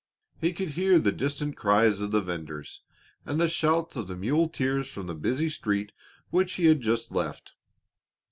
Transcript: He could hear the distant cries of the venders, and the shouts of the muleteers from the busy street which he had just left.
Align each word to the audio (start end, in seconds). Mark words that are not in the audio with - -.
He 0.39 0.51
could 0.51 0.69
hear 0.69 0.97
the 0.97 1.11
distant 1.11 1.55
cries 1.55 2.01
of 2.01 2.09
the 2.09 2.23
venders, 2.23 2.81
and 3.23 3.39
the 3.39 3.47
shouts 3.47 3.95
of 3.95 4.07
the 4.07 4.15
muleteers 4.15 4.87
from 4.89 5.05
the 5.05 5.13
busy 5.13 5.47
street 5.47 5.91
which 6.31 6.53
he 6.53 6.65
had 6.65 6.81
just 6.81 7.11
left. 7.11 7.53